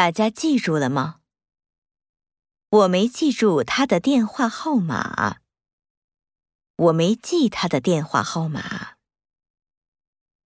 [0.00, 1.20] 大家记住了吗？
[2.70, 5.40] 我没记住他的电话号码。
[6.76, 8.89] 我没记他的电话号码。